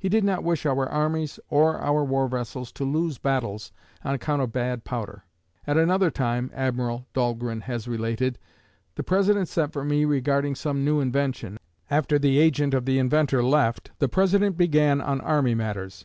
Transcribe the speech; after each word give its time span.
He 0.00 0.08
did 0.08 0.24
not 0.24 0.42
wish 0.42 0.66
our 0.66 0.88
armies 0.88 1.38
or 1.48 1.78
our 1.78 2.02
war 2.04 2.26
vessels 2.26 2.72
to 2.72 2.82
lose 2.84 3.18
battles 3.18 3.70
on 4.02 4.12
account 4.12 4.42
of 4.42 4.50
bad 4.52 4.82
powder. 4.82 5.22
"At 5.64 5.76
another 5.76 6.10
time," 6.10 6.50
Admiral 6.52 7.06
Dahlgren 7.12 7.60
has 7.60 7.86
related, 7.86 8.36
"the 8.96 9.04
President 9.04 9.46
sent 9.46 9.72
for 9.72 9.84
me 9.84 10.04
regarding 10.04 10.56
some 10.56 10.84
new 10.84 10.98
invention. 10.98 11.58
After 11.88 12.18
the 12.18 12.40
agent 12.40 12.74
of 12.74 12.84
the 12.84 12.98
inventor 12.98 13.44
left, 13.44 13.92
the 14.00 14.08
President 14.08 14.56
began 14.56 15.00
on 15.00 15.20
army 15.20 15.54
matters. 15.54 16.04